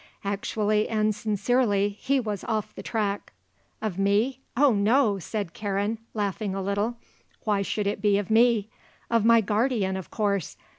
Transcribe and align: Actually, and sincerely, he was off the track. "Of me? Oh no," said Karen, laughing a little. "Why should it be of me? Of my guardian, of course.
Actually, 0.23 0.89
and 0.89 1.13
sincerely, 1.13 1.89
he 1.89 2.19
was 2.19 2.43
off 2.45 2.73
the 2.73 2.81
track. 2.81 3.33
"Of 3.83 3.99
me? 3.99 4.41
Oh 4.57 4.73
no," 4.73 5.19
said 5.19 5.53
Karen, 5.53 5.99
laughing 6.15 6.55
a 6.55 6.61
little. 6.63 6.97
"Why 7.43 7.61
should 7.61 7.85
it 7.85 8.01
be 8.01 8.17
of 8.17 8.31
me? 8.31 8.71
Of 9.11 9.25
my 9.25 9.41
guardian, 9.41 9.95
of 9.95 10.09
course. 10.09 10.57